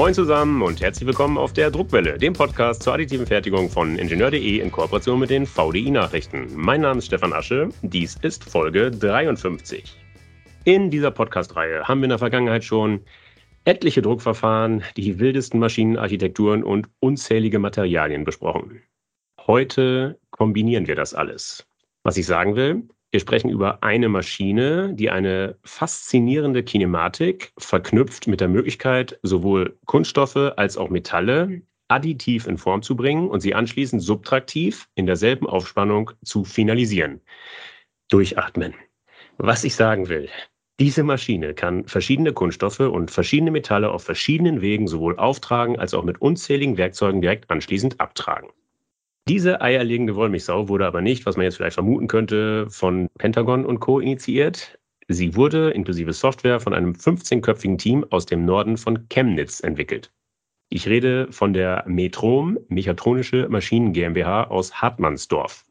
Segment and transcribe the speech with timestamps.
[0.00, 4.58] Moin zusammen und herzlich willkommen auf der Druckwelle, dem Podcast zur additiven Fertigung von Ingenieur.de
[4.58, 6.48] in Kooperation mit den VDI-Nachrichten.
[6.54, 9.94] Mein Name ist Stefan Asche, dies ist Folge 53.
[10.64, 13.04] In dieser Podcast-Reihe haben wir in der Vergangenheit schon
[13.66, 18.80] etliche Druckverfahren, die wildesten Maschinenarchitekturen und unzählige Materialien besprochen.
[19.46, 21.66] Heute kombinieren wir das alles.
[22.04, 28.40] Was ich sagen will, wir sprechen über eine Maschine, die eine faszinierende Kinematik verknüpft mit
[28.40, 34.00] der Möglichkeit, sowohl Kunststoffe als auch Metalle additiv in Form zu bringen und sie anschließend
[34.00, 37.20] subtraktiv in derselben Aufspannung zu finalisieren.
[38.08, 38.74] Durchatmen.
[39.38, 40.28] Was ich sagen will,
[40.78, 46.04] diese Maschine kann verschiedene Kunststoffe und verschiedene Metalle auf verschiedenen Wegen sowohl auftragen als auch
[46.04, 48.50] mit unzähligen Werkzeugen direkt anschließend abtragen.
[49.28, 53.80] Diese eierlegende Wollmilchsau wurde aber nicht, was man jetzt vielleicht vermuten könnte, von Pentagon und
[53.80, 54.00] Co.
[54.00, 54.78] initiiert.
[55.08, 60.12] Sie wurde inklusive Software von einem 15-köpfigen Team aus dem Norden von Chemnitz entwickelt.
[60.68, 65.64] Ich rede von der Metrom Mechatronische Maschinen GmbH aus Hartmannsdorf.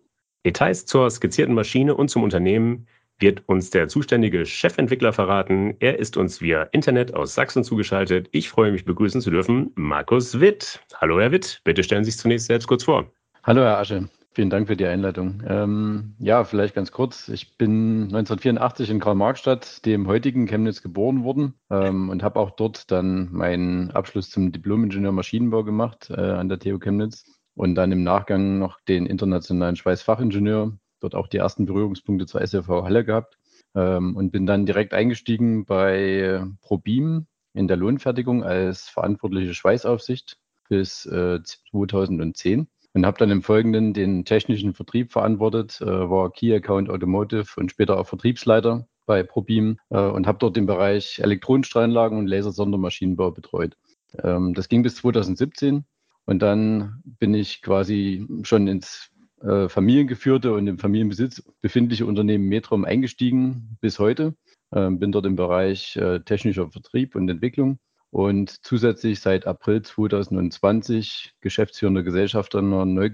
[0.46, 5.76] Details zur skizzierten Maschine und zum Unternehmen wird uns der zuständige Chefentwickler verraten.
[5.80, 8.30] Er ist uns via Internet aus Sachsen zugeschaltet.
[8.32, 10.82] Ich freue mich begrüßen zu dürfen Markus Witt.
[10.96, 13.12] Hallo Herr Witt, bitte stellen Sie sich zunächst selbst kurz vor.
[13.42, 15.42] Hallo Herr Asche, vielen Dank für die Einleitung.
[15.48, 17.30] Ähm, ja, vielleicht ganz kurz.
[17.30, 22.92] Ich bin 1984 in Karl-Marx-Stadt, dem heutigen Chemnitz, geboren worden ähm, und habe auch dort
[22.92, 28.04] dann meinen Abschluss zum Diplom-Ingenieur Maschinenbau gemacht äh, an der TU Chemnitz und dann im
[28.04, 33.38] Nachgang noch den internationalen Schweißfachingenieur, dort auch die ersten Berührungspunkte zur SFV Halle gehabt
[33.74, 41.06] ähm, und bin dann direkt eingestiegen bei ProBeam in der Lohnfertigung als verantwortliche Schweißaufsicht bis
[41.06, 46.90] äh, 2010 und habe dann im Folgenden den technischen Vertrieb verantwortet, äh, war Key Account
[46.90, 52.28] Automotive und später auch Vertriebsleiter bei ProBeam äh, und habe dort den Bereich Elektronenstrahlanlagen und
[52.28, 53.78] Lasersondermaschinenbau betreut.
[54.24, 55.86] Ähm, das ging bis 2017
[56.26, 59.10] und dann bin ich quasi schon ins
[59.42, 64.36] äh, familiengeführte und im Familienbesitz befindliche Unternehmen Metrom eingestiegen bis heute.
[64.72, 67.80] Ähm, bin dort im Bereich äh, technischer Vertrieb und Entwicklung
[68.12, 73.10] und zusätzlich seit April 2020 geschäftsführender Gesellschafter einer neu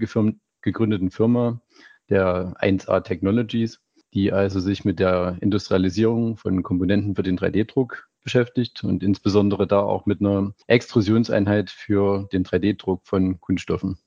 [0.62, 1.60] gegründeten Firma,
[2.08, 3.80] der 1A Technologies,
[4.14, 9.80] die also sich mit der Industrialisierung von Komponenten für den 3D-Druck beschäftigt und insbesondere da
[9.80, 13.98] auch mit einer Extrusionseinheit für den 3D-Druck von Kunststoffen.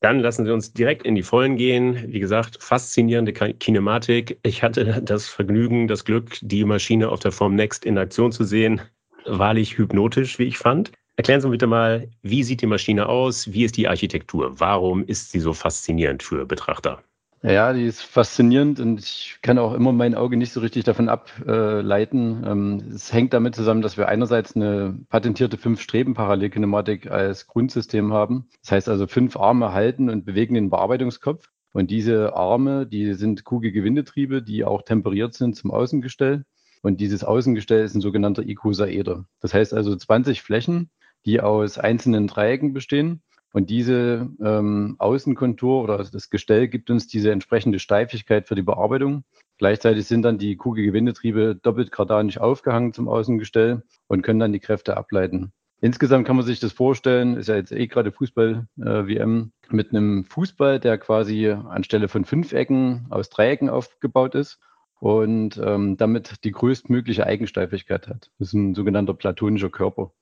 [0.00, 2.12] Dann lassen Sie uns direkt in die Vollen gehen.
[2.12, 4.38] Wie gesagt, faszinierende Kinematik.
[4.44, 8.44] Ich hatte das Vergnügen, das Glück, die Maschine auf der Form Next in Aktion zu
[8.44, 8.80] sehen
[9.28, 10.92] wahrlich hypnotisch, wie ich fand.
[11.16, 13.52] Erklären Sie bitte mal, wie sieht die Maschine aus?
[13.52, 14.60] Wie ist die Architektur?
[14.60, 17.02] Warum ist sie so faszinierend für Betrachter?
[17.42, 21.08] Ja, die ist faszinierend und ich kann auch immer mein Auge nicht so richtig davon
[21.08, 22.44] ableiten.
[22.44, 28.48] Ähm, es hängt damit zusammen, dass wir einerseits eine patentierte Fünf-Streben-Parallelkinematik als Grundsystem haben.
[28.62, 31.48] Das heißt also fünf Arme halten und bewegen den Bearbeitungskopf.
[31.72, 36.44] Und diese Arme, die sind Kugelgewindetriebe, die auch temperiert sind zum Außengestell.
[36.82, 39.24] Und dieses Außengestell ist ein sogenannter Icosaeder.
[39.40, 40.90] Das heißt also 20 Flächen,
[41.26, 43.22] die aus einzelnen Dreiecken bestehen.
[43.52, 49.24] Und diese ähm, Außenkontur oder das Gestell gibt uns diese entsprechende Steifigkeit für die Bearbeitung.
[49.56, 54.96] Gleichzeitig sind dann die Kugelgewindetriebe doppelt kardanisch aufgehangen zum Außengestell und können dann die Kräfte
[54.96, 55.52] ableiten.
[55.80, 60.24] Insgesamt kann man sich das vorstellen, ist ja jetzt eh gerade Fußball-WM, äh, mit einem
[60.24, 64.58] Fußball, der quasi anstelle von fünf Ecken aus Dreiecken aufgebaut ist
[65.00, 68.30] und ähm, damit die größtmögliche Eigensteifigkeit hat.
[68.38, 70.12] Das ist ein sogenannter platonischer Körper.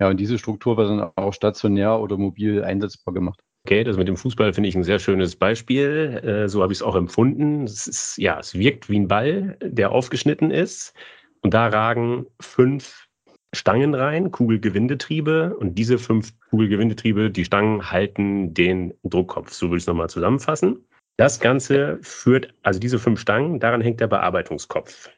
[0.00, 3.42] Ja, und diese Struktur wird dann auch stationär oder mobil einsetzbar gemacht.
[3.64, 6.20] Okay, das mit dem Fußball finde ich ein sehr schönes Beispiel.
[6.24, 7.64] Äh, so habe ich es auch empfunden.
[7.64, 10.94] Es ist, ja, es wirkt wie ein Ball, der aufgeschnitten ist.
[11.42, 13.08] Und da ragen fünf
[13.54, 15.56] Stangen rein, Kugelgewindetriebe.
[15.56, 19.52] Und diese fünf Kugelgewindetriebe, die Stangen halten den Druckkopf.
[19.52, 20.86] So würde ich es nochmal zusammenfassen.
[21.18, 25.10] Das Ganze führt, also diese fünf Stangen, daran hängt der Bearbeitungskopf.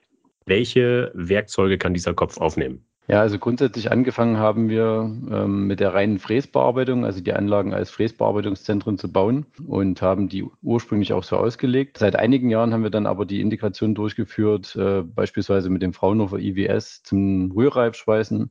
[0.47, 2.87] Welche Werkzeuge kann dieser Kopf aufnehmen?
[3.07, 7.91] Ja, also grundsätzlich angefangen haben wir ähm, mit der reinen Fräsbearbeitung, also die Anlagen als
[7.91, 11.99] Fräsbearbeitungszentren zu bauen und haben die ursprünglich auch so ausgelegt.
[11.99, 16.39] Seit einigen Jahren haben wir dann aber die Integration durchgeführt, äh, beispielsweise mit dem Fraunhofer
[16.39, 18.51] IWS zum Rührreifschweißen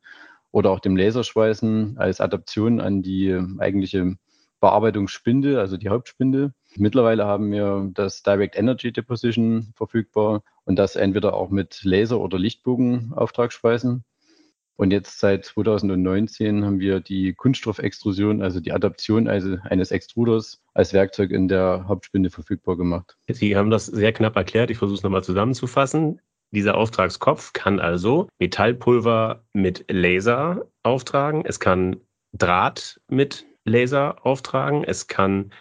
[0.51, 4.17] oder auch dem Laserschweißen als Adaption an die eigentliche
[4.59, 6.53] Bearbeitungsspindel, also die Hauptspindel.
[6.79, 12.39] Mittlerweile haben wir das Direct Energy Deposition verfügbar und das entweder auch mit Laser- oder
[12.39, 14.03] Lichtbogenauftragsschweißen.
[14.77, 20.93] Und jetzt seit 2019 haben wir die Kunststoffextrusion, also die Adaption also eines Extruders als
[20.93, 23.17] Werkzeug in der Hauptspinde verfügbar gemacht.
[23.27, 24.71] Sie haben das sehr knapp erklärt.
[24.71, 26.21] Ich versuche es nochmal zusammenzufassen.
[26.51, 31.43] Dieser Auftragskopf kann also Metallpulver mit Laser auftragen.
[31.45, 31.97] Es kann
[32.31, 34.85] Draht mit Laser auftragen.
[34.85, 35.51] Es kann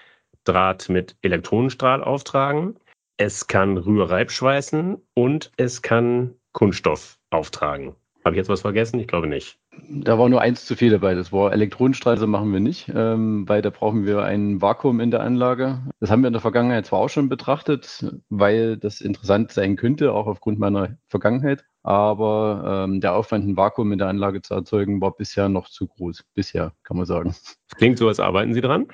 [0.48, 2.76] Draht mit Elektronenstrahl auftragen.
[3.18, 7.94] Es kann Rührreibschweißen und es kann Kunststoff auftragen.
[8.24, 8.98] Habe ich jetzt was vergessen?
[8.98, 9.58] Ich glaube nicht.
[9.90, 11.14] Da war nur eins zu viel dabei.
[11.14, 15.20] Das war Elektronenstrahl, machen wir nicht, ähm, weil da brauchen wir ein Vakuum in der
[15.20, 15.80] Anlage.
[16.00, 20.12] Das haben wir in der Vergangenheit zwar auch schon betrachtet, weil das interessant sein könnte,
[20.12, 21.64] auch aufgrund meiner Vergangenheit.
[21.82, 25.86] Aber ähm, der Aufwand, ein Vakuum in der Anlage zu erzeugen, war bisher noch zu
[25.86, 26.24] groß.
[26.34, 27.34] Bisher, kann man sagen.
[27.76, 28.88] klingt so, als arbeiten Sie dran.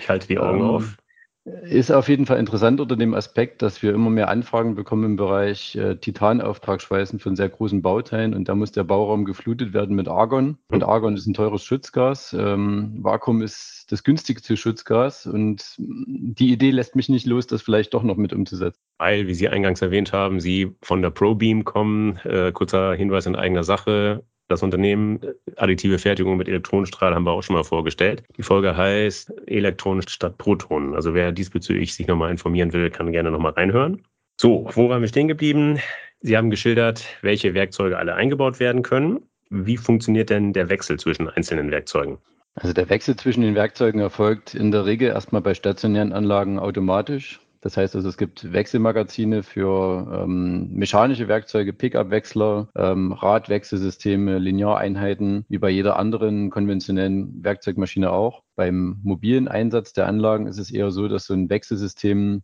[0.00, 0.96] Ich halte die Augen ähm, auf.
[1.44, 5.16] Ist auf jeden Fall interessant unter dem Aspekt, dass wir immer mehr Anfragen bekommen im
[5.16, 10.06] Bereich äh, Titanauftragsschweißen von sehr großen Bauteilen und da muss der Bauraum geflutet werden mit
[10.06, 10.58] Argon.
[10.68, 12.32] Und Argon ist ein teures Schutzgas.
[12.38, 17.92] Ähm, Vakuum ist das günstigste Schutzgas und die Idee lässt mich nicht los, das vielleicht
[17.92, 18.80] doch noch mit umzusetzen.
[18.98, 22.18] Weil, wie Sie eingangs erwähnt haben, Sie von der ProBeam kommen.
[22.18, 24.24] Äh, kurzer Hinweis in eigener Sache.
[24.52, 25.18] Das Unternehmen
[25.56, 28.22] additive Fertigung mit Elektronenstrahl haben wir auch schon mal vorgestellt.
[28.36, 30.94] Die Folge heißt Elektronen statt Protonen.
[30.94, 34.02] Also wer diesbezüglich sich nochmal informieren will, kann gerne nochmal reinhören.
[34.38, 35.78] So, wo waren wir stehen geblieben?
[36.20, 39.22] Sie haben geschildert, welche Werkzeuge alle eingebaut werden können.
[39.48, 42.18] Wie funktioniert denn der Wechsel zwischen einzelnen Werkzeugen?
[42.54, 47.40] Also der Wechsel zwischen den Werkzeugen erfolgt in der Regel erstmal bei stationären Anlagen automatisch.
[47.62, 55.58] Das heißt also, es gibt Wechselmagazine für ähm, mechanische Werkzeuge, Pickup-Wechsler, ähm, Radwechselsysteme, Lineareinheiten, wie
[55.58, 58.42] bei jeder anderen konventionellen Werkzeugmaschine auch.
[58.56, 62.42] Beim mobilen Einsatz der Anlagen ist es eher so, dass so ein Wechselsystem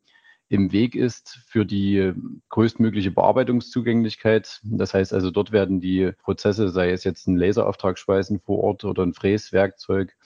[0.49, 2.12] im Weg ist für die
[2.49, 4.61] größtmögliche Bearbeitungszugänglichkeit.
[4.62, 9.03] Das heißt also, dort werden die Prozesse, sei es jetzt ein Laserauftragsschweißen vor Ort oder
[9.03, 10.17] ein Fräswerkzeug,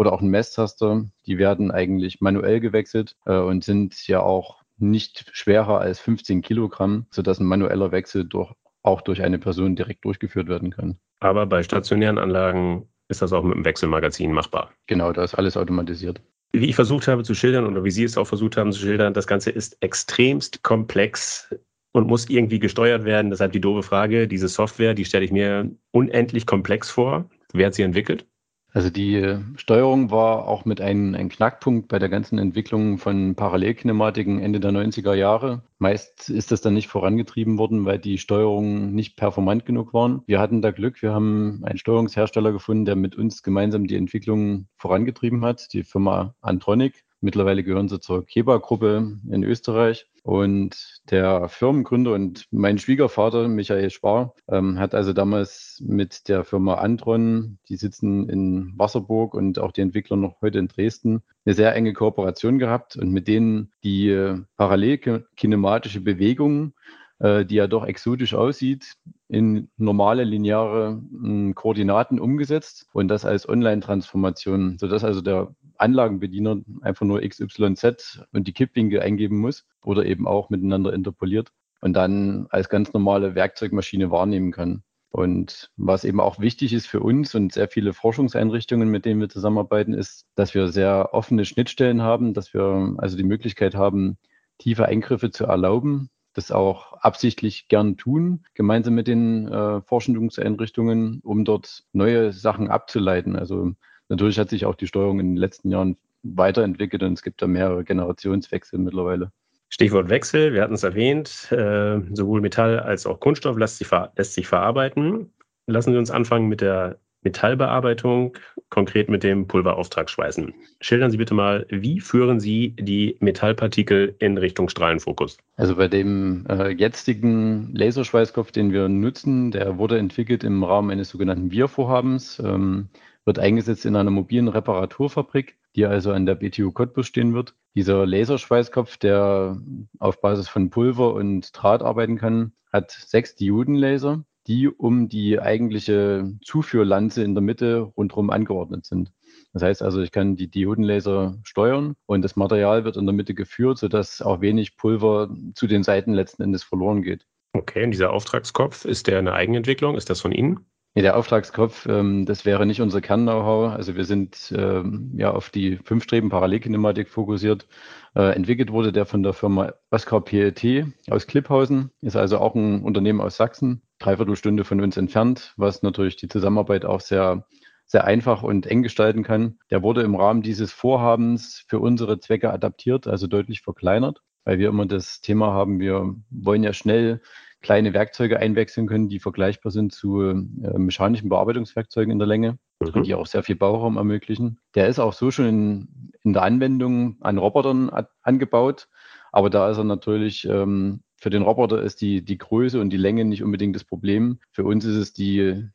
[0.00, 5.28] oder auch ein Messtaster, die werden eigentlich manuell gewechselt äh, und sind ja auch nicht
[5.34, 8.50] schwerer als 15 Kilogramm, sodass ein manueller Wechsel durch,
[8.82, 10.98] auch durch eine Person direkt durchgeführt werden kann.
[11.20, 14.70] Aber bei stationären Anlagen ist das auch mit dem Wechselmagazin machbar.
[14.86, 16.22] Genau, da ist alles automatisiert.
[16.52, 19.12] Wie ich versucht habe zu schildern oder wie Sie es auch versucht haben zu schildern,
[19.12, 21.54] das Ganze ist extremst komplex
[21.92, 23.30] und muss irgendwie gesteuert werden.
[23.30, 27.28] Deshalb die doofe Frage, diese Software, die stelle ich mir unendlich komplex vor.
[27.52, 28.24] Wer hat sie entwickelt?
[28.72, 34.40] Also die Steuerung war auch mit einem ein Knackpunkt bei der ganzen Entwicklung von Parallelkinematiken
[34.40, 35.62] Ende der 90er Jahre.
[35.78, 40.22] Meist ist das dann nicht vorangetrieben worden, weil die Steuerungen nicht performant genug waren.
[40.26, 44.66] Wir hatten da Glück, wir haben einen Steuerungshersteller gefunden, der mit uns gemeinsam die Entwicklung
[44.76, 47.04] vorangetrieben hat, die Firma Antronic.
[47.20, 50.06] Mittlerweile gehören sie zur Keba-Gruppe in Österreich.
[50.22, 56.74] Und der Firmengründer und mein Schwiegervater, Michael Spar, ähm, hat also damals mit der Firma
[56.74, 61.74] Antron, die sitzen in Wasserburg und auch die Entwickler noch heute in Dresden, eine sehr
[61.74, 66.74] enge Kooperation gehabt und mit denen die äh, parallelkinematische Bewegung
[67.20, 68.94] äh, die ja doch exotisch aussieht,
[69.28, 77.06] in normale lineare äh, Koordinaten umgesetzt und das als Online-Transformation, sodass also der Anlagenbediener einfach
[77.06, 82.68] nur XYZ und die Kippwinkel eingeben muss oder eben auch miteinander interpoliert und dann als
[82.68, 84.82] ganz normale Werkzeugmaschine wahrnehmen kann.
[85.12, 89.28] Und was eben auch wichtig ist für uns und sehr viele Forschungseinrichtungen, mit denen wir
[89.28, 94.18] zusammenarbeiten, ist, dass wir sehr offene Schnittstellen haben, dass wir also die Möglichkeit haben,
[94.58, 101.44] tiefe Eingriffe zu erlauben, das auch absichtlich gern tun, gemeinsam mit den äh, Forschungseinrichtungen, um
[101.44, 103.34] dort neue Sachen abzuleiten.
[103.34, 103.72] Also
[104.10, 107.46] natürlich hat sich auch die Steuerung in den letzten Jahren weiterentwickelt und es gibt da
[107.46, 109.32] mehrere Generationswechsel mittlerweile.
[109.70, 114.34] Stichwort Wechsel, wir hatten es erwähnt, äh, sowohl Metall als auch Kunststoff lässt sich, lässt
[114.34, 115.32] sich verarbeiten.
[115.66, 118.36] Lassen Sie uns anfangen mit der Metallbearbeitung,
[118.70, 120.54] konkret mit dem Pulverauftragsschweißen.
[120.80, 125.36] Schildern Sie bitte mal, wie führen Sie die Metallpartikel in Richtung Strahlenfokus?
[125.56, 131.10] Also bei dem äh, jetzigen Laserschweißkopf, den wir nutzen, der wurde entwickelt im Rahmen eines
[131.10, 132.88] sogenannten Wir-Vorhabens, ähm,
[133.30, 137.54] wird eingesetzt in einer mobilen Reparaturfabrik, die also an der BTU Cottbus stehen wird.
[137.76, 139.56] Dieser Laserschweißkopf, der
[140.00, 146.32] auf Basis von Pulver und Draht arbeiten kann, hat sechs Diodenlaser die um die eigentliche
[146.44, 149.12] Zuführlanze in der Mitte rundherum angeordnet sind.
[149.52, 153.34] Das heißt also, ich kann die Diodenlaser steuern und das Material wird in der Mitte
[153.34, 157.26] geführt, sodass auch wenig Pulver zu den Seiten letzten Endes verloren geht.
[157.52, 159.96] Okay, und dieser Auftragskopf, ist der eine Eigenentwicklung?
[159.96, 160.66] Ist das von Ihnen?
[160.94, 163.72] Nee, der Auftragskopf, ähm, das wäre nicht unser Kern-Know-how.
[163.72, 167.68] Also wir sind ähm, ja auf die fünf Streben Parallelkinematik fokussiert.
[168.16, 172.82] Äh, entwickelt wurde der von der Firma Oskar PLT aus Klipphausen, ist also auch ein
[172.82, 177.46] Unternehmen aus Sachsen, dreiviertel Stunde von uns entfernt, was natürlich die Zusammenarbeit auch sehr
[177.86, 179.58] sehr einfach und eng gestalten kann.
[179.70, 184.68] Der wurde im Rahmen dieses Vorhabens für unsere Zwecke adaptiert, also deutlich verkleinert, weil wir
[184.68, 187.20] immer das Thema haben, wir wollen ja schnell
[187.60, 190.34] kleine Werkzeuge einwechseln können, die vergleichbar sind zu äh,
[190.78, 192.88] mechanischen Bearbeitungswerkzeugen in der Länge mhm.
[192.88, 194.58] und die auch sehr viel Bauraum ermöglichen.
[194.74, 197.90] Der ist auch so schon in, in der Anwendung an Robotern
[198.22, 198.88] angebaut,
[199.32, 202.96] aber da ist er natürlich ähm, für den Roboter ist die, die Größe und die
[202.96, 204.40] Länge nicht unbedingt das Problem.
[204.52, 205.68] Für uns ist es die,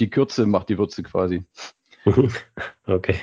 [0.00, 1.44] die Kürze macht die Würze quasi.
[2.86, 3.16] okay.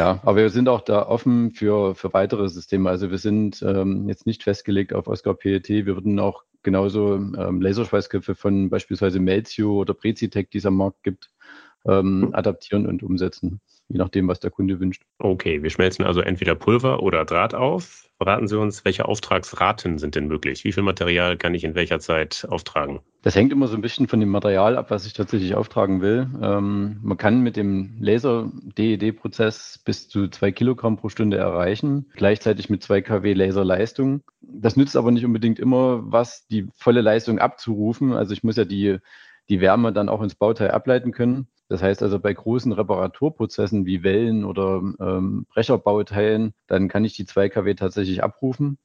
[0.00, 2.88] Ja, aber wir sind auch da offen für, für weitere Systeme.
[2.88, 5.68] Also wir sind ähm, jetzt nicht festgelegt auf Oscar PET.
[5.68, 11.02] Wir würden auch genauso ähm, Laserschweißköpfe von beispielsweise Melzio oder Prezitec, die es am Markt
[11.02, 11.28] gibt,
[11.86, 12.34] ähm, hm.
[12.34, 15.02] adaptieren und umsetzen, je nachdem, was der Kunde wünscht.
[15.18, 18.06] Okay, wir schmelzen also entweder Pulver oder Draht auf.
[18.22, 20.64] Verraten Sie uns, welche Auftragsraten sind denn möglich?
[20.64, 23.00] Wie viel Material kann ich in welcher Zeit auftragen?
[23.22, 26.28] Das hängt immer so ein bisschen von dem Material ab, was ich tatsächlich auftragen will.
[26.42, 32.82] Ähm, man kann mit dem Laser-DED-Prozess bis zu zwei Kilogramm pro Stunde erreichen, gleichzeitig mit
[32.82, 34.22] zwei kW Laserleistung.
[34.42, 38.12] Das nützt aber nicht unbedingt immer was, die volle Leistung abzurufen.
[38.12, 38.98] Also ich muss ja die,
[39.48, 41.48] die Wärme dann auch ins Bauteil ableiten können.
[41.70, 47.26] Das heißt also bei großen Reparaturprozessen wie Wellen oder ähm, Brecherbauteilen, dann kann ich die
[47.26, 48.76] 2 kW tatsächlich abrufen.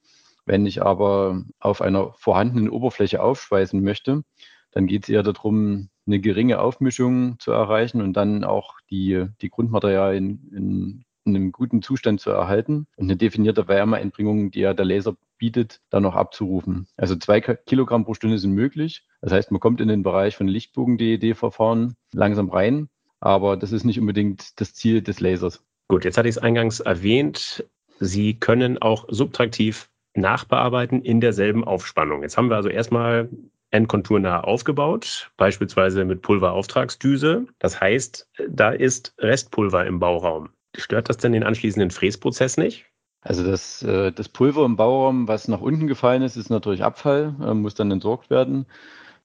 [0.46, 4.24] Wenn ich aber auf einer vorhandenen Oberfläche aufschweißen möchte,
[4.70, 9.50] dann geht es eher darum, eine geringe Aufmischung zu erreichen und dann auch die, die
[9.50, 14.86] Grundmaterialien in, in einem guten Zustand zu erhalten und eine definierte Wärmeeinbringung, die ja der
[14.86, 16.88] Laser bietet, dann noch abzurufen.
[16.98, 19.04] Also zwei Kilogramm pro Stunde sind möglich.
[19.22, 22.90] Das heißt, man kommt in den Bereich von Lichtbogen-DED-Verfahren langsam rein,
[23.20, 25.64] aber das ist nicht unbedingt das Ziel des Lasers.
[25.88, 27.66] Gut, jetzt hatte ich es eingangs erwähnt.
[28.00, 32.22] Sie können auch subtraktiv nachbearbeiten in derselben Aufspannung.
[32.22, 33.30] Jetzt haben wir also erstmal
[33.72, 37.48] endkonturnah aufgebaut, beispielsweise mit Pulverauftragsdüse.
[37.60, 40.50] Das heißt, da ist Restpulver im Bauraum.
[40.78, 42.86] Stört das denn den anschließenden Fräsprozess nicht?
[43.22, 47.36] Also das, äh, das Pulver im Bauraum, was nach unten gefallen ist, ist natürlich Abfall,
[47.42, 48.68] äh, muss dann entsorgt werden.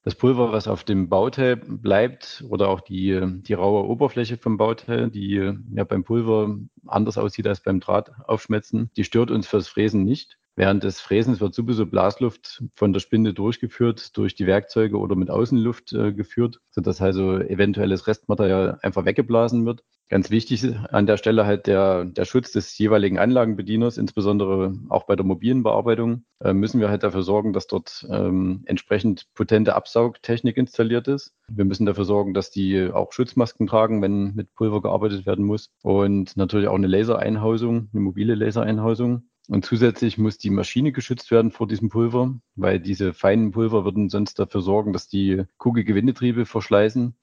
[0.02, 5.11] Das Pulver, was auf dem Bauteil bleibt oder auch die, die raue Oberfläche vom Bauteil,
[5.11, 10.04] die ja beim Pulver anders aussieht als beim Draht aufschmelzen, die stört uns fürs Fräsen
[10.04, 10.39] nicht.
[10.61, 15.31] Während des Fräsens wird sowieso Blasluft von der Spinde durchgeführt, durch die Werkzeuge oder mit
[15.31, 19.83] Außenluft äh, geführt, sodass also eventuelles Restmaterial einfach weggeblasen wird.
[20.11, 25.17] Ganz wichtig an der Stelle halt der, der Schutz des jeweiligen Anlagenbedieners, insbesondere auch bei
[25.17, 30.59] der mobilen Bearbeitung, äh, müssen wir halt dafür sorgen, dass dort ähm, entsprechend potente Absaugtechnik
[30.59, 31.33] installiert ist.
[31.49, 35.71] Wir müssen dafür sorgen, dass die auch Schutzmasken tragen, wenn mit Pulver gearbeitet werden muss.
[35.81, 39.23] Und natürlich auch eine Lasereinhausung, eine mobile Lasereinhausung.
[39.50, 44.09] Und zusätzlich muss die Maschine geschützt werden vor diesem Pulver, weil diese feinen Pulver würden
[44.09, 47.14] sonst dafür sorgen, dass die Kugelgewindetriebe verschleißen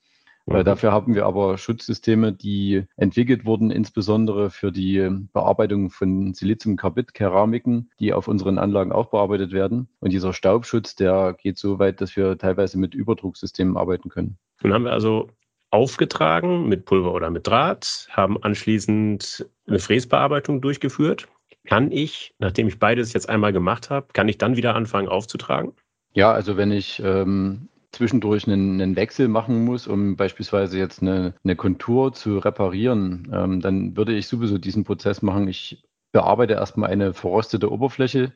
[0.48, 0.64] Mhm.
[0.64, 8.14] Dafür haben wir aber Schutzsysteme, die entwickelt wurden, insbesondere für die Bearbeitung von Siliziumkarbid-Keramiken, die
[8.14, 9.90] auf unseren Anlagen auch bearbeitet werden.
[10.00, 14.38] Und dieser Staubschutz, der geht so weit, dass wir teilweise mit Überdrucksystemen arbeiten können.
[14.62, 15.28] Dann haben wir also
[15.70, 21.28] aufgetragen mit Pulver oder mit Draht, haben anschließend eine Fräsbearbeitung durchgeführt.
[21.68, 25.74] Kann ich, nachdem ich beides jetzt einmal gemacht habe, kann ich dann wieder anfangen aufzutragen?
[26.14, 31.34] Ja, also wenn ich ähm, zwischendurch einen, einen, Wechsel machen muss, um beispielsweise jetzt eine,
[31.44, 35.48] eine Kontur zu reparieren, ähm, dann würde ich sowieso diesen Prozess machen.
[35.50, 35.84] Ich
[36.14, 38.32] bearbeite erstmal eine verrostete Oberfläche,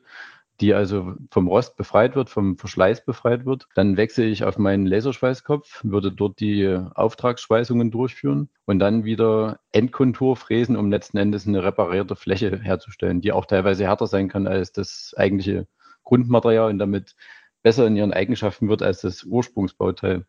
[0.62, 3.68] die also vom Rost befreit wird, vom Verschleiß befreit wird.
[3.76, 10.38] Dann wechsle ich auf meinen Laserschweißkopf, würde dort die Auftragsschweißungen durchführen und dann wieder Endkontur
[10.38, 14.72] fräsen, um letzten Endes eine reparierte Fläche herzustellen, die auch teilweise härter sein kann als
[14.72, 15.68] das eigentliche
[16.04, 17.16] Grundmaterial und damit
[17.64, 20.26] besser in ihren Eigenschaften wird als das Ursprungsbauteil.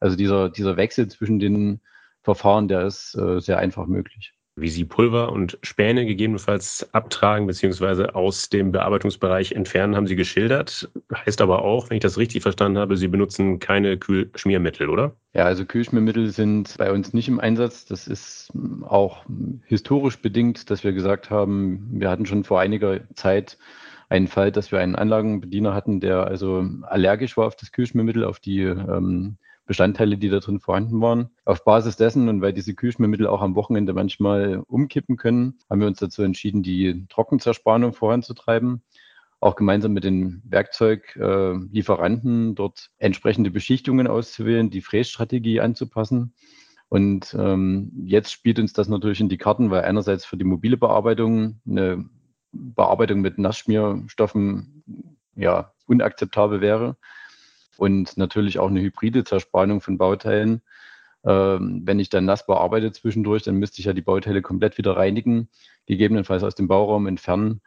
[0.00, 1.80] Also dieser, dieser Wechsel zwischen den
[2.22, 4.35] Verfahren, der ist äh, sehr einfach möglich.
[4.58, 8.12] Wie Sie Pulver und Späne gegebenenfalls abtragen bzw.
[8.14, 10.90] aus dem Bearbeitungsbereich entfernen, haben Sie geschildert.
[11.14, 15.14] Heißt aber auch, wenn ich das richtig verstanden habe, Sie benutzen keine Kühlschmiermittel, oder?
[15.34, 17.84] Ja, also Kühlschmiermittel sind bei uns nicht im Einsatz.
[17.84, 18.50] Das ist
[18.82, 19.26] auch
[19.66, 23.58] historisch bedingt, dass wir gesagt haben, wir hatten schon vor einiger Zeit
[24.08, 28.40] einen Fall, dass wir einen Anlagenbediener hatten, der also allergisch war auf das Kühlschmiermittel, auf
[28.40, 29.36] die ähm,
[29.66, 31.30] Bestandteile, die da drin vorhanden waren.
[31.44, 35.88] Auf Basis dessen und weil diese Kühlschmiermittel auch am Wochenende manchmal umkippen können, haben wir
[35.88, 38.82] uns dazu entschieden, die Trockenzerspannung voranzutreiben.
[39.40, 46.32] Auch gemeinsam mit den Werkzeuglieferanten äh, dort entsprechende Beschichtungen auszuwählen, die Frässtrategie anzupassen.
[46.88, 50.76] Und ähm, jetzt spielt uns das natürlich in die Karten, weil einerseits für die mobile
[50.76, 52.08] Bearbeitung eine
[52.52, 54.84] Bearbeitung mit Nassschmierstoffen
[55.34, 56.96] ja unakzeptabel wäre.
[57.78, 60.62] Und natürlich auch eine hybride Zerspannung von Bauteilen.
[61.24, 64.96] Ähm, wenn ich dann nass bearbeite zwischendurch, dann müsste ich ja die Bauteile komplett wieder
[64.96, 65.48] reinigen,
[65.86, 67.60] gegebenenfalls aus dem Bauraum entfernen.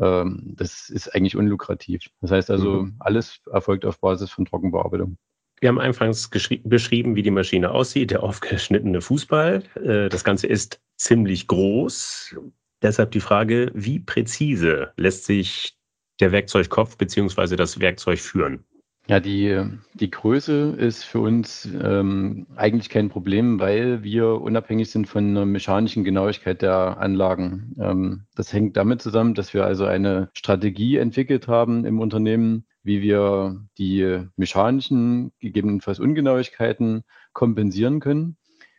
[0.00, 2.10] ähm, das ist eigentlich unlukrativ.
[2.20, 2.96] Das heißt also, mhm.
[3.00, 5.18] alles erfolgt auf Basis von Trockenbearbeitung.
[5.60, 9.62] Wir haben anfangs beschrieben, wie die Maschine aussieht, der aufgeschnittene Fußball.
[9.74, 12.36] Äh, das Ganze ist ziemlich groß.
[12.82, 15.76] Deshalb die Frage, wie präzise lässt sich
[16.18, 17.56] der Werkzeugkopf bzw.
[17.56, 18.64] das Werkzeug führen?
[19.10, 19.60] Ja, die,
[19.94, 25.46] die Größe ist für uns ähm, eigentlich kein Problem, weil wir unabhängig sind von der
[25.46, 27.74] mechanischen Genauigkeit der Anlagen.
[27.80, 33.02] Ähm, das hängt damit zusammen, dass wir also eine Strategie entwickelt haben im Unternehmen, wie
[33.02, 37.02] wir die mechanischen, gegebenenfalls Ungenauigkeiten
[37.32, 38.36] kompensieren können,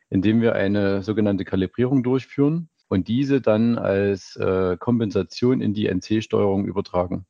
[0.10, 6.64] indem wir eine sogenannte Kalibrierung durchführen und diese dann als äh, Kompensation in die NC-Steuerung
[6.64, 7.26] übertragen.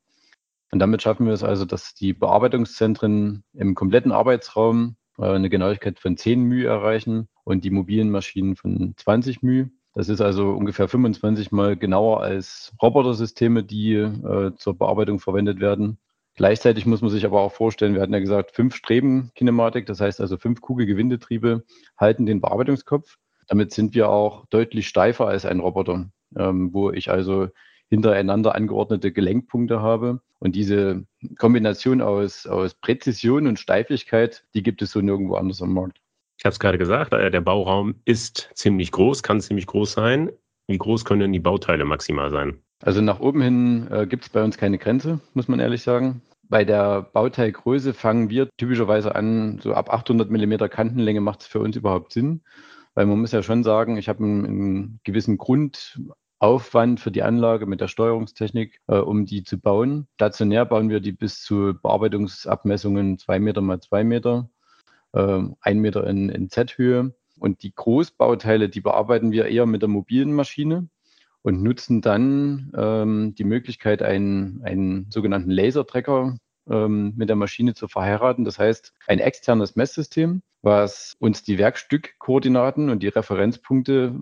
[0.72, 6.00] Und damit schaffen wir es also, dass die Bearbeitungszentren im kompletten Arbeitsraum äh, eine Genauigkeit
[6.00, 9.70] von 10 μ erreichen und die mobilen Maschinen von 20 μ.
[9.94, 16.00] Das ist also ungefähr 25 mal genauer als Robotersysteme, die äh, zur Bearbeitung verwendet werden.
[16.36, 20.22] Gleichzeitig muss man sich aber auch vorstellen, wir hatten ja gesagt, fünf Streben-Kinematik, das heißt
[20.22, 21.66] also fünf Kugelgewindetriebe
[21.98, 23.18] halten den Bearbeitungskopf.
[23.48, 27.50] Damit sind wir auch deutlich steifer als ein Roboter, ähm, wo ich also
[27.92, 30.22] hintereinander angeordnete Gelenkpunkte habe.
[30.40, 31.04] Und diese
[31.38, 36.00] Kombination aus, aus Präzision und Steifigkeit, die gibt es so nirgendwo anders am Markt.
[36.40, 40.32] Ich habe es gerade gesagt, äh, der Bauraum ist ziemlich groß, kann ziemlich groß sein.
[40.68, 42.58] Wie groß können denn die Bauteile maximal sein?
[42.82, 46.22] Also nach oben hin äh, gibt es bei uns keine Grenze, muss man ehrlich sagen.
[46.50, 51.60] Bei der Bauteilgröße fangen wir typischerweise an, so ab 800 mm Kantenlänge macht es für
[51.60, 52.42] uns überhaupt Sinn.
[52.94, 56.02] Weil man muss ja schon sagen, ich habe einen, einen gewissen Grund,
[56.42, 60.08] Aufwand für die Anlage mit der Steuerungstechnik, äh, um die zu bauen.
[60.16, 64.50] Stationär bauen wir die bis zu Bearbeitungsabmessungen zwei Meter mal zwei Meter,
[65.14, 67.14] äh, ein Meter in, in Z-Höhe.
[67.38, 70.90] Und die Großbauteile, die bearbeiten wir eher mit der mobilen Maschine
[71.44, 77.88] und nutzen dann ähm, die Möglichkeit, einen, einen sogenannten Lasertracker ähm, mit der Maschine zu
[77.88, 78.46] verheiraten.
[78.46, 84.20] Das heißt, ein externes Messsystem, was uns die Werkstückkoordinaten und die Referenzpunkte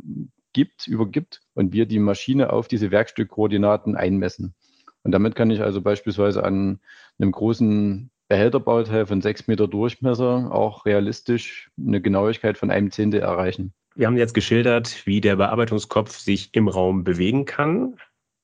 [0.53, 4.55] gibt, übergibt und wir die Maschine auf diese Werkstückkoordinaten einmessen.
[5.03, 6.79] Und damit kann ich also beispielsweise an
[7.19, 13.73] einem großen Behälterbauteil von sechs Meter Durchmesser auch realistisch eine Genauigkeit von einem Zehntel erreichen.
[13.95, 17.95] Wir haben jetzt geschildert, wie der Bearbeitungskopf sich im Raum bewegen kann,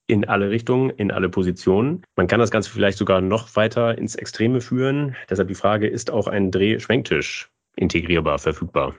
[0.07, 2.03] in alle Richtungen, in alle Positionen.
[2.15, 5.15] Man kann das Ganze vielleicht sogar noch weiter ins Extreme führen.
[5.29, 8.95] Deshalb die Frage, ist auch ein Dreh-Schwenktisch integrierbar, verfügbar?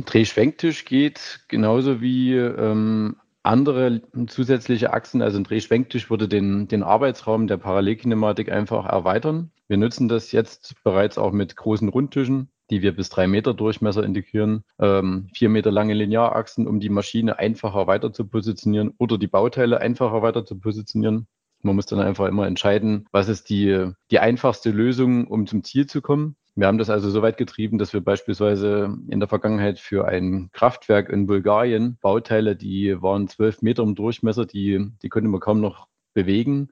[0.00, 5.20] Ein Drehschwenktisch geht genauso wie ähm, andere zusätzliche Achsen.
[5.20, 9.50] Also ein Drehschwenktisch würde den, den Arbeitsraum der Parallelkinematik einfach erweitern.
[9.68, 14.02] Wir nutzen das jetzt bereits auch mit großen Rundtischen, die wir bis drei Meter Durchmesser
[14.02, 19.28] integrieren, ähm, vier Meter lange Linearachsen, um die Maschine einfacher weiter zu positionieren oder die
[19.28, 21.26] Bauteile einfacher weiter zu positionieren.
[21.60, 25.84] Man muss dann einfach immer entscheiden, was ist die, die einfachste Lösung, um zum Ziel
[25.84, 26.36] zu kommen.
[26.60, 30.50] Wir haben das also so weit getrieben, dass wir beispielsweise in der Vergangenheit für ein
[30.52, 35.62] Kraftwerk in Bulgarien Bauteile, die waren zwölf Meter im Durchmesser, die, die konnte man kaum
[35.62, 36.68] noch bewegen,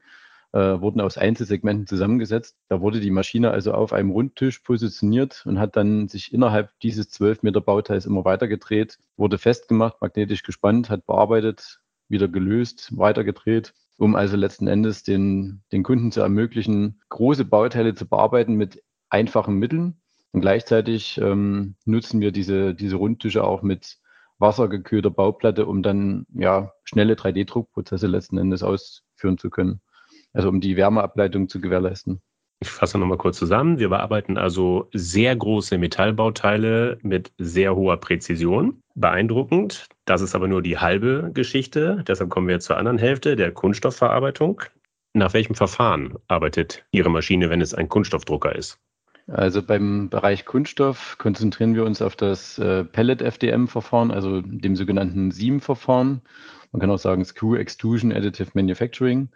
[0.53, 2.59] äh, wurden aus Einzelsegmenten zusammengesetzt.
[2.69, 7.09] Da wurde die Maschine also auf einem Rundtisch positioniert und hat dann sich innerhalb dieses
[7.09, 13.73] zwölf Meter Bauteils immer weiter gedreht, wurde festgemacht, magnetisch gespannt, hat bearbeitet, wieder gelöst, weitergedreht
[13.99, 19.57] um also letzten Endes den, den Kunden zu ermöglichen, große Bauteile zu bearbeiten mit einfachen
[19.57, 20.01] Mitteln.
[20.33, 23.99] Und gleichzeitig ähm, nutzen wir diese, diese Rundtische auch mit
[24.39, 29.81] wassergekühlter Bauplatte, um dann ja schnelle 3D-Druckprozesse letzten Endes ausführen zu können.
[30.33, 32.21] Also um die Wärmeableitung zu gewährleisten.
[32.61, 33.79] Ich fasse nochmal kurz zusammen.
[33.79, 38.83] Wir bearbeiten also sehr große Metallbauteile mit sehr hoher Präzision.
[38.97, 39.87] Beeindruckend.
[40.05, 42.03] Das ist aber nur die halbe Geschichte.
[42.07, 44.63] Deshalb kommen wir zur anderen Hälfte, der Kunststoffverarbeitung.
[45.15, 48.81] Nach welchem Verfahren arbeitet Ihre Maschine, wenn es ein Kunststoffdrucker ist?
[49.29, 56.23] Also beim Bereich Kunststoff konzentrieren wir uns auf das äh, Pellet-FDM-Verfahren, also dem sogenannten SIEM-Verfahren.
[56.73, 59.29] Man kann auch sagen Screw Extrusion Additive Manufacturing.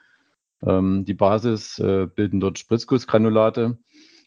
[0.65, 3.77] Ähm, die Basis äh, bilden dort Spritzgussgranulate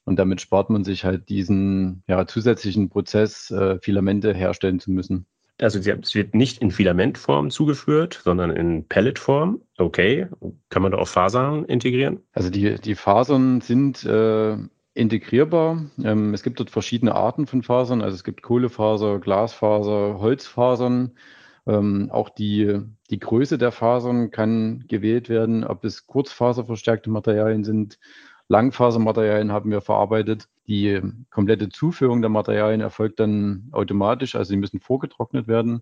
[0.06, 5.26] und damit spart man sich halt diesen ja, zusätzlichen Prozess, äh, Filamente herstellen zu müssen.
[5.60, 9.62] Also es wird nicht in Filamentform zugeführt, sondern in Pelletform.
[9.78, 10.28] Okay.
[10.70, 12.20] Kann man da auch Fasern integrieren?
[12.34, 14.58] Also die, die Fasern sind äh,
[14.96, 15.86] integrierbar.
[16.04, 18.02] Ähm, es gibt dort verschiedene Arten von Fasern.
[18.02, 21.12] Also es gibt Kohlefaser, Glasfaser, Holzfasern.
[21.68, 22.80] Ähm, auch die,
[23.10, 28.00] die Größe der Fasern kann gewählt werden, ob es kurzfaserverstärkte Materialien sind.
[28.48, 30.48] Langfasermaterialien haben wir verarbeitet.
[30.68, 35.82] Die komplette Zuführung der Materialien erfolgt dann automatisch, also sie müssen vorgetrocknet werden,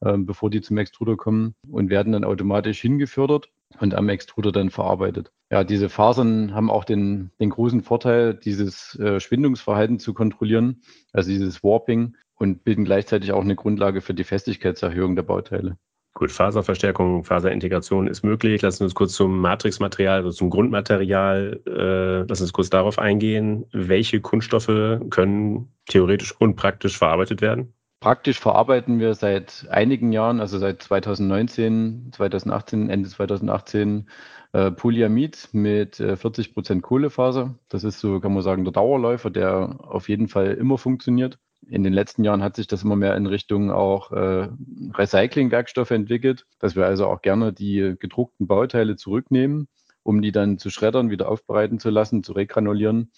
[0.00, 3.50] äh, bevor die zum Extruder kommen und werden dann automatisch hingefördert.
[3.80, 5.32] Und am Extruder dann verarbeitet.
[5.50, 10.82] Ja, diese Fasern haben auch den, den großen Vorteil, dieses äh, Schwindungsverhalten zu kontrollieren,
[11.12, 15.76] also dieses Warping und bilden gleichzeitig auch eine Grundlage für die Festigkeitserhöhung der Bauteile.
[16.16, 18.62] Gut, Faserverstärkung, Faserintegration ist möglich.
[18.62, 23.00] Lassen Sie uns kurz zum Matrixmaterial, also zum Grundmaterial, äh, lassen Sie uns kurz darauf
[23.00, 23.66] eingehen.
[23.72, 27.74] Welche Kunststoffe können theoretisch und praktisch verarbeitet werden?
[28.04, 34.10] Praktisch verarbeiten wir seit einigen Jahren, also seit 2019, 2018, Ende 2018,
[34.52, 37.54] äh, Polyamid mit äh, 40 Prozent Kohlefaser.
[37.70, 41.38] Das ist so, kann man sagen, der Dauerläufer, der auf jeden Fall immer funktioniert.
[41.66, 44.48] In den letzten Jahren hat sich das immer mehr in Richtung auch äh,
[44.92, 49.66] Recycling-Werkstoffe entwickelt, dass wir also auch gerne die gedruckten Bauteile zurücknehmen,
[50.02, 53.12] um die dann zu schreddern, wieder aufbereiten zu lassen, zu regranulieren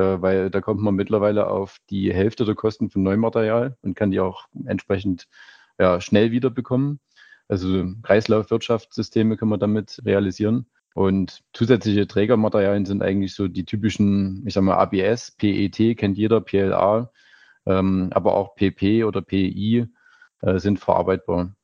[0.00, 4.20] weil da kommt man mittlerweile auf die Hälfte der Kosten von Neumaterial und kann die
[4.20, 5.28] auch entsprechend
[5.78, 7.00] ja, schnell wiederbekommen.
[7.48, 10.66] Also Kreislaufwirtschaftssysteme können wir damit realisieren.
[10.94, 16.40] Und zusätzliche Trägermaterialien sind eigentlich so die typischen, ich sag mal, ABS, PET kennt jeder,
[16.40, 17.10] PLA,
[17.66, 19.86] ähm, aber auch PP oder PI
[20.40, 21.54] äh, sind verarbeitbar.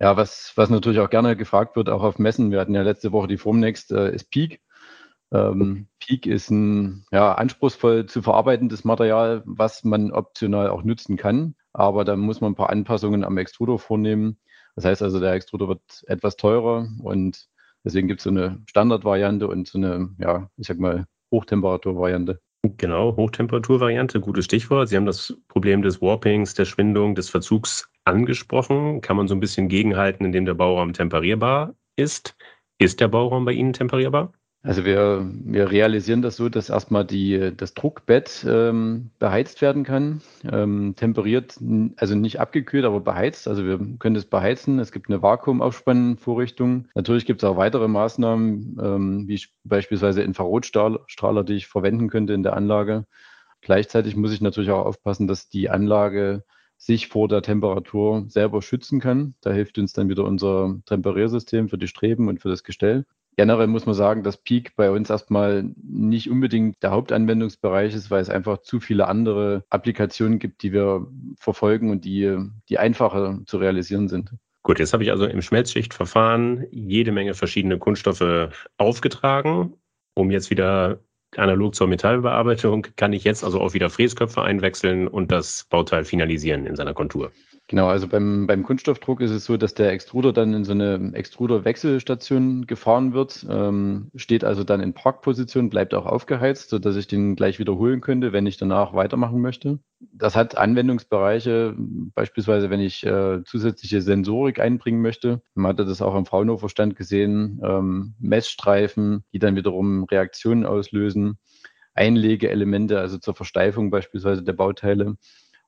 [0.00, 3.12] Ja, was, was natürlich auch gerne gefragt wird, auch auf Messen, wir hatten ja letzte
[3.12, 4.60] Woche die Formnext, äh, ist Peak.
[5.34, 11.56] Ähm, Peak ist ein ja, anspruchsvoll zu verarbeitendes Material, was man optional auch nutzen kann.
[11.72, 14.38] Aber da muss man ein paar Anpassungen am Extruder vornehmen.
[14.76, 17.48] Das heißt also, der Extruder wird etwas teurer und
[17.84, 22.40] deswegen gibt es so eine Standardvariante und so eine, ja, ich sag mal, Hochtemperaturvariante.
[22.62, 24.88] Genau, Hochtemperaturvariante, gutes Stichwort.
[24.88, 29.00] Sie haben das Problem des Warpings, der Schwindung, des Verzugs angesprochen.
[29.00, 32.36] Kann man so ein bisschen gegenhalten, indem der Bauraum temperierbar ist?
[32.78, 34.32] Ist der Bauraum bei Ihnen temperierbar?
[34.64, 40.22] Also wir, wir realisieren das so, dass erstmal die, das Druckbett ähm, beheizt werden kann,
[40.50, 41.58] ähm, temperiert,
[41.96, 43.46] also nicht abgekühlt, aber beheizt.
[43.46, 44.78] Also wir können das beheizen.
[44.78, 46.88] Es gibt eine Vakuumaufspannvorrichtung.
[46.94, 52.42] Natürlich gibt es auch weitere Maßnahmen, ähm, wie beispielsweise Infrarotstrahler, die ich verwenden könnte in
[52.42, 53.04] der Anlage.
[53.60, 56.42] Gleichzeitig muss ich natürlich auch aufpassen, dass die Anlage
[56.78, 59.34] sich vor der Temperatur selber schützen kann.
[59.42, 63.04] Da hilft uns dann wieder unser Temperiersystem für die Streben und für das Gestell.
[63.36, 68.22] Generell muss man sagen, dass Peak bei uns erstmal nicht unbedingt der Hauptanwendungsbereich ist, weil
[68.22, 71.06] es einfach zu viele andere Applikationen gibt, die wir
[71.38, 72.36] verfolgen und die,
[72.68, 74.30] die einfacher zu realisieren sind.
[74.62, 79.74] Gut, jetzt habe ich also im Schmelzschichtverfahren jede Menge verschiedene Kunststoffe aufgetragen.
[80.14, 81.00] Um jetzt wieder
[81.36, 86.66] analog zur Metallbearbeitung kann ich jetzt also auch wieder Fräsköpfe einwechseln und das Bauteil finalisieren
[86.66, 87.32] in seiner Kontur.
[87.68, 91.12] Genau, also beim, beim Kunststoffdruck ist es so, dass der Extruder dann in so eine
[91.14, 97.36] Extruder-Wechselstation gefahren wird, ähm, steht also dann in Parkposition, bleibt auch aufgeheizt, sodass ich den
[97.36, 99.78] gleich wiederholen könnte, wenn ich danach weitermachen möchte.
[100.12, 101.74] Das hat Anwendungsbereiche,
[102.14, 105.40] beispielsweise wenn ich äh, zusätzliche Sensorik einbringen möchte.
[105.54, 111.38] Man hatte das auch im Fraunhofer-Stand gesehen, ähm, Messstreifen, die dann wiederum Reaktionen auslösen,
[111.94, 115.16] Einlegeelemente, also zur Versteifung beispielsweise der Bauteile.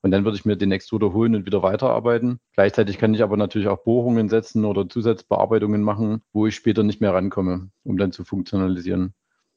[0.07, 2.39] Und dann würde ich mir den Extruder holen und wieder weiterarbeiten.
[2.53, 7.01] Gleichzeitig kann ich aber natürlich auch Bohrungen setzen oder Zusatzbearbeitungen machen, wo ich später nicht
[7.01, 9.13] mehr rankomme, um dann zu funktionalisieren.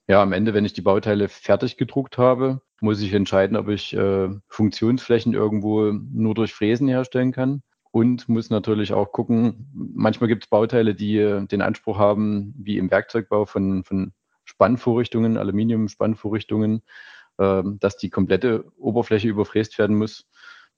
[0.08, 3.94] Ja, am Ende, wenn ich die Bauteile fertig gedruckt habe, muss ich entscheiden, ob ich
[3.94, 10.42] äh, Funktionsflächen irgendwo nur durch Fräsen herstellen kann und muss natürlich auch gucken, manchmal gibt
[10.42, 14.12] es Bauteile, die äh, den Anspruch haben, wie im Werkzeugbau von, von
[14.44, 16.82] Spannvorrichtungen, Aluminium-Spannvorrichtungen,
[17.40, 20.28] äh, dass die komplette Oberfläche überfräst werden muss.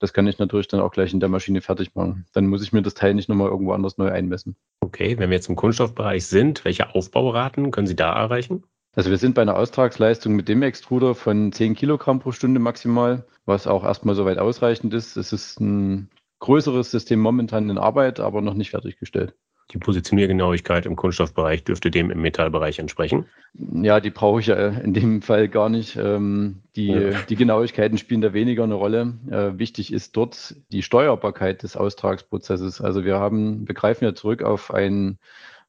[0.03, 2.25] Das kann ich natürlich dann auch gleich in der Maschine fertig machen.
[2.33, 4.57] Dann muss ich mir das Teil nicht nochmal irgendwo anders neu einmessen.
[4.81, 8.65] Okay, wenn wir jetzt im Kunststoffbereich sind, welche Aufbauraten können Sie da erreichen?
[8.97, 13.25] Also wir sind bei einer Austragsleistung mit dem Extruder von 10 Kilogramm pro Stunde maximal,
[13.45, 15.15] was auch erstmal soweit ausreichend ist.
[15.15, 19.35] Es ist ein größeres System momentan in Arbeit, aber noch nicht fertiggestellt.
[19.71, 23.25] Die Positioniergenauigkeit im Kunststoffbereich dürfte dem im Metallbereich entsprechen.
[23.53, 25.95] Ja, die brauche ich ja in dem Fall gar nicht.
[25.95, 27.11] Ähm, die, ja.
[27.29, 29.13] die Genauigkeiten spielen da weniger eine Rolle.
[29.29, 32.81] Äh, wichtig ist dort die Steuerbarkeit des Austragsprozesses.
[32.81, 35.17] Also wir haben, wir greifen ja zurück auf ein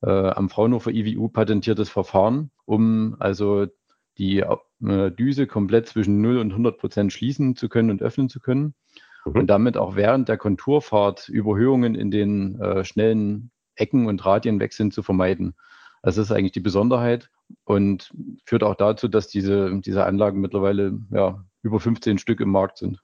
[0.03, 3.67] äh, am Fraunhofer IWU patentiertes Verfahren, um also
[4.19, 8.41] die äh, Düse komplett zwischen 0 und 100 Prozent schließen zu können und öffnen zu
[8.41, 8.75] können.
[9.25, 9.33] Mhm.
[9.33, 15.03] Und damit auch während der Konturfahrt Überhöhungen in den äh, schnellen Ecken und Radienwechseln zu
[15.03, 15.55] vermeiden.
[16.03, 17.31] Also das ist eigentlich die Besonderheit
[17.65, 18.13] und
[18.45, 23.03] führt auch dazu, dass diese, diese Anlagen mittlerweile ja, über 15 Stück im Markt sind.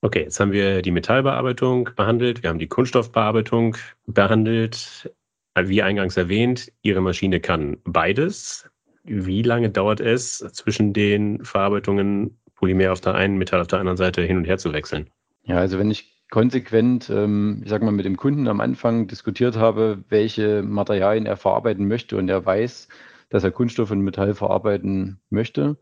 [0.00, 5.12] Okay, jetzt haben wir die Metallbearbeitung behandelt, wir haben die Kunststoffbearbeitung behandelt.
[5.60, 8.70] Wie eingangs erwähnt, Ihre Maschine kann beides.
[9.02, 13.96] Wie lange dauert es zwischen den Verarbeitungen Polymer auf der einen, Metall auf der anderen
[13.96, 15.10] Seite hin und her zu wechseln?
[15.42, 19.56] Ja, also wenn ich konsequent, ähm, ich sag mal, mit dem Kunden am Anfang diskutiert
[19.56, 22.88] habe, welche Materialien er verarbeiten möchte und er weiß,
[23.30, 25.78] dass er Kunststoff und Metall verarbeiten möchte,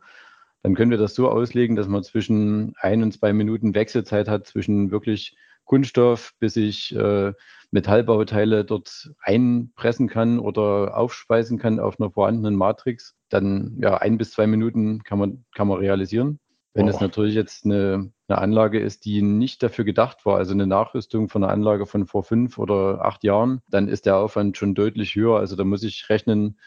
[0.62, 4.46] dann können wir das so auslegen, dass man zwischen ein und zwei Minuten Wechselzeit hat
[4.46, 7.32] zwischen wirklich Kunststoff, bis ich äh,
[7.70, 13.14] Metallbauteile dort einpressen kann oder aufspeisen kann auf einer vorhandenen Matrix.
[13.28, 16.38] Dann ja, ein bis zwei Minuten kann man, kann man realisieren.
[16.76, 16.90] Wenn oh.
[16.90, 21.30] es natürlich jetzt eine, eine Anlage ist, die nicht dafür gedacht war, also eine Nachrüstung
[21.30, 25.14] von einer Anlage von vor fünf oder acht Jahren, dann ist der Aufwand schon deutlich
[25.14, 25.38] höher.
[25.38, 26.60] Also da muss ich rechnen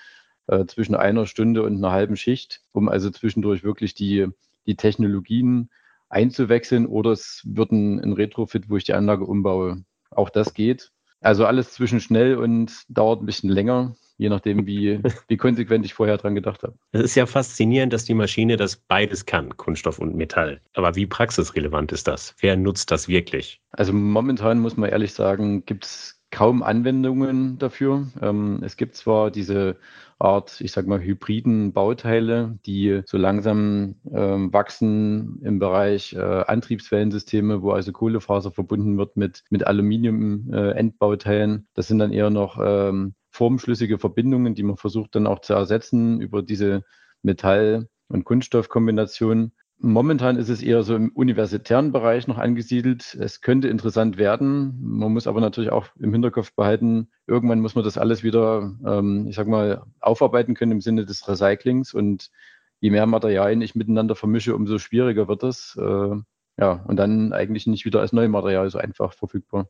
[0.48, 4.26] äh, zwischen einer Stunde und einer halben Schicht, um also zwischendurch wirklich die,
[4.66, 5.70] die Technologien
[6.10, 9.84] einzuwechseln oder es wird ein, ein Retrofit, wo ich die Anlage umbaue.
[10.10, 10.92] Auch das geht.
[11.22, 15.94] Also alles zwischen schnell und dauert ein bisschen länger, je nachdem, wie, wie konsequent ich
[15.94, 16.76] vorher dran gedacht habe.
[16.92, 20.62] Es ist ja faszinierend, dass die Maschine das beides kann, Kunststoff und Metall.
[20.74, 22.36] Aber wie praxisrelevant ist das?
[22.40, 23.62] Wer nutzt das wirklich?
[23.72, 28.08] Also momentan muss man ehrlich sagen, gibt es kaum Anwendungen dafür.
[28.22, 29.78] Ähm, es gibt zwar diese
[30.20, 37.62] Art, ich sag mal, hybriden Bauteile, die so langsam ähm, wachsen im Bereich äh, Antriebswellensysteme,
[37.62, 41.56] wo also Kohlefaser verbunden wird mit, mit Aluminium-Endbauteilen.
[41.56, 45.54] Äh, das sind dann eher noch ähm, formschlüssige Verbindungen, die man versucht dann auch zu
[45.54, 46.84] ersetzen über diese
[47.22, 49.54] Metall- und Kunststoffkombination.
[49.82, 53.16] Momentan ist es eher so im universitären Bereich noch angesiedelt.
[53.16, 54.78] Es könnte interessant werden.
[54.82, 59.28] Man muss aber natürlich auch im Hinterkopf behalten, irgendwann muss man das alles wieder, ähm,
[59.30, 61.94] ich sag mal, aufarbeiten können im Sinne des Recyclings.
[61.94, 62.30] Und
[62.82, 65.78] je mehr Materialien ich miteinander vermische, umso schwieriger wird es.
[65.80, 66.16] Äh,
[66.58, 69.70] ja, und dann eigentlich nicht wieder als Neumaterial so einfach verfügbar.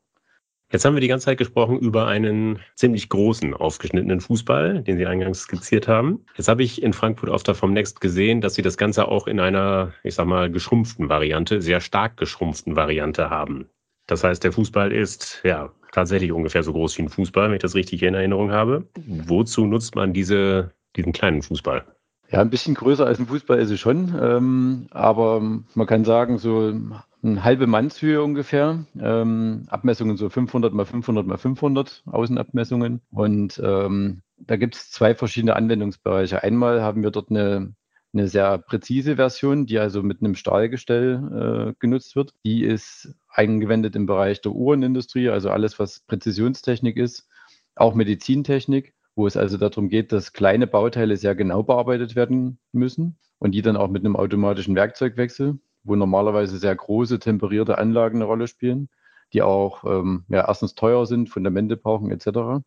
[0.71, 5.07] Jetzt haben wir die ganze Zeit gesprochen über einen ziemlich großen, aufgeschnittenen Fußball, den Sie
[5.07, 6.23] eingangs skizziert haben.
[6.35, 9.25] Jetzt habe ich in Frankfurt auf der vom Next gesehen, dass Sie das Ganze auch
[9.25, 13.67] in einer, ich sag mal, geschrumpften Variante, sehr stark geschrumpften Variante haben.
[14.05, 17.61] Das heißt, der Fußball ist ja tatsächlich ungefähr so groß wie ein Fußball, wenn ich
[17.61, 18.87] das richtig in Erinnerung habe.
[19.07, 21.83] Wozu nutzt man diese, diesen kleinen Fußball?
[22.31, 25.41] Ja, ein bisschen größer als ein Fußball ist es schon, ähm, aber
[25.73, 26.73] man kann sagen, so
[27.21, 28.85] eine halbe Mannshöhe ungefähr.
[28.99, 33.01] Ähm, Abmessungen so 500 mal 500 mal 500 Außenabmessungen.
[33.11, 36.43] Und ähm, da gibt es zwei verschiedene Anwendungsbereiche.
[36.43, 37.73] Einmal haben wir dort eine,
[38.13, 42.33] eine sehr präzise Version, die also mit einem Stahlgestell äh, genutzt wird.
[42.45, 47.27] Die ist eingewendet im Bereich der Uhrenindustrie, also alles, was Präzisionstechnik ist,
[47.75, 53.19] auch Medizintechnik wo es also darum geht, dass kleine Bauteile sehr genau bearbeitet werden müssen
[53.37, 58.25] und die dann auch mit einem automatischen Werkzeugwechsel wo normalerweise sehr große temperierte Anlagen eine
[58.25, 58.89] Rolle spielen,
[59.33, 62.63] die auch ähm, ja, erstens teuer sind, Fundamente brauchen etc.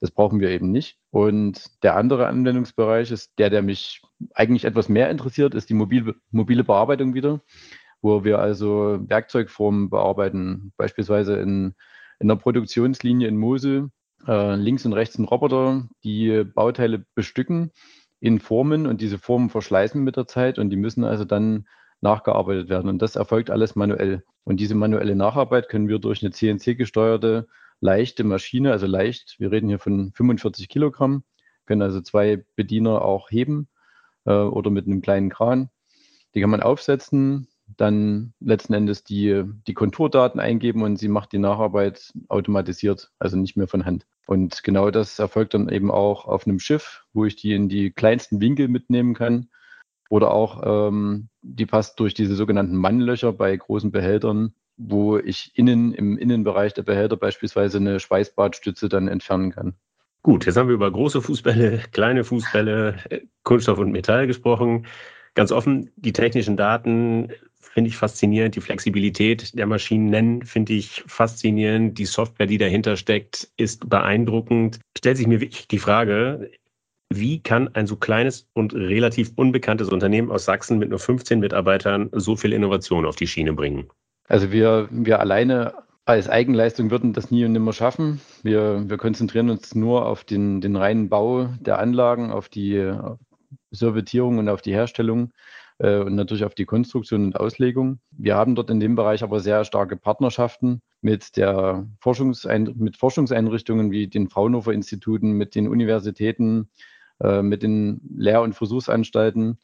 [0.00, 0.98] Das brauchen wir eben nicht.
[1.10, 4.02] Und der andere Anwendungsbereich ist der, der mich
[4.34, 7.40] eigentlich etwas mehr interessiert, ist die mobile, mobile Bearbeitung wieder,
[8.00, 11.74] wo wir also Werkzeugformen bearbeiten, beispielsweise in,
[12.20, 13.90] in der Produktionslinie in Mosel,
[14.26, 17.72] äh, links und rechts ein Roboter, die Bauteile bestücken
[18.20, 21.66] in Formen und diese Formen verschleißen mit der Zeit und die müssen also dann
[22.00, 22.88] nachgearbeitet werden.
[22.88, 24.24] Und das erfolgt alles manuell.
[24.44, 27.48] Und diese manuelle Nacharbeit können wir durch eine CNC-gesteuerte
[27.80, 31.22] leichte Maschine, also leicht, wir reden hier von 45 Kilogramm,
[31.66, 33.68] können also zwei Bediener auch heben
[34.24, 35.70] äh, oder mit einem kleinen Kran.
[36.34, 41.38] Die kann man aufsetzen, dann letzten Endes die, die Konturdaten eingeben und sie macht die
[41.38, 44.06] Nacharbeit automatisiert, also nicht mehr von Hand.
[44.26, 47.90] Und genau das erfolgt dann eben auch auf einem Schiff, wo ich die in die
[47.90, 49.48] kleinsten Winkel mitnehmen kann
[50.08, 55.92] oder auch, ähm, die passt durch diese sogenannten Mannlöcher bei großen Behältern, wo ich innen
[55.92, 59.74] im Innenbereich der Behälter beispielsweise eine Schweißbadstütze dann entfernen kann.
[60.22, 62.96] Gut, jetzt haben wir über große Fußbälle, kleine Fußbälle,
[63.44, 64.86] Kunststoff und Metall gesprochen.
[65.34, 68.56] Ganz offen, die technischen Daten finde ich faszinierend.
[68.56, 71.98] Die Flexibilität der Maschinen finde ich faszinierend.
[71.98, 74.80] Die Software, die dahinter steckt, ist beeindruckend.
[74.96, 76.50] Stellt sich mir wirklich die Frage,
[77.10, 82.10] wie kann ein so kleines und relativ unbekanntes Unternehmen aus Sachsen mit nur 15 Mitarbeitern
[82.12, 83.88] so viel Innovation auf die Schiene bringen?
[84.28, 88.20] Also wir, wir alleine als Eigenleistung würden das nie und nimmer schaffen.
[88.42, 92.92] Wir, wir konzentrieren uns nur auf den, den reinen Bau der Anlagen, auf die
[93.70, 95.32] Servitierung und auf die Herstellung
[95.78, 98.00] äh, und natürlich auf die Konstruktion und Auslegung.
[98.10, 103.90] Wir haben dort in dem Bereich aber sehr starke Partnerschaften mit, der Forschungsein mit Forschungseinrichtungen
[103.90, 106.68] wie den Fraunhofer Instituten, mit den Universitäten,
[107.20, 109.58] äh, mit den Lehr- und Versuchsanstalten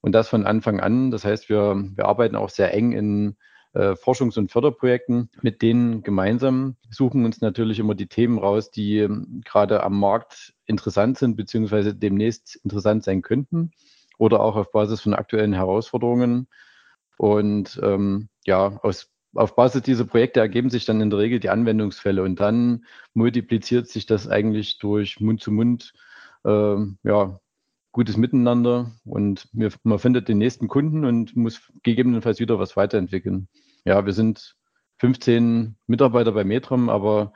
[0.00, 1.10] und das von Anfang an.
[1.10, 3.36] Das heißt, wir, wir arbeiten auch sehr eng in
[3.72, 8.98] äh, Forschungs- und Förderprojekten mit denen gemeinsam, suchen uns natürlich immer die Themen raus, die
[8.98, 13.70] ähm, gerade am Markt interessant sind, beziehungsweise demnächst interessant sein könnten
[14.18, 16.48] oder auch auf Basis von aktuellen Herausforderungen.
[17.16, 21.50] Und ähm, ja, aus auf Basis dieser Projekte ergeben sich dann in der Regel die
[21.50, 25.92] Anwendungsfälle und dann multipliziert sich das eigentlich durch Mund
[26.42, 27.40] zu Mund, äh, ja,
[27.92, 33.48] gutes Miteinander und wir, man findet den nächsten Kunden und muss gegebenenfalls wieder was weiterentwickeln.
[33.84, 34.56] Ja, wir sind
[34.98, 37.32] 15 Mitarbeiter bei Metrum, aber